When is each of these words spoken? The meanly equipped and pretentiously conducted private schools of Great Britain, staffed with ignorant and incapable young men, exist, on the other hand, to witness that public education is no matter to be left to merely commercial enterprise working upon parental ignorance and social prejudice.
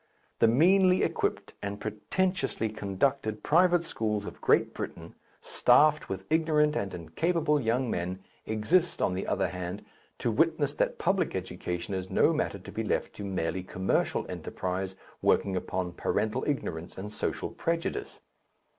The 0.39 0.47
meanly 0.47 1.03
equipped 1.03 1.53
and 1.61 1.79
pretentiously 1.79 2.69
conducted 2.69 3.43
private 3.43 3.83
schools 3.83 4.25
of 4.25 4.41
Great 4.41 4.73
Britain, 4.73 5.13
staffed 5.41 6.09
with 6.09 6.25
ignorant 6.31 6.75
and 6.75 6.91
incapable 6.91 7.59
young 7.61 7.87
men, 7.87 8.17
exist, 8.47 8.99
on 8.99 9.13
the 9.13 9.27
other 9.27 9.49
hand, 9.49 9.85
to 10.17 10.31
witness 10.31 10.73
that 10.73 10.97
public 10.97 11.35
education 11.35 11.93
is 11.93 12.09
no 12.09 12.33
matter 12.33 12.57
to 12.57 12.71
be 12.71 12.83
left 12.83 13.13
to 13.17 13.23
merely 13.23 13.61
commercial 13.61 14.25
enterprise 14.27 14.95
working 15.21 15.55
upon 15.55 15.91
parental 15.93 16.43
ignorance 16.47 16.97
and 16.97 17.13
social 17.13 17.51
prejudice. 17.51 18.21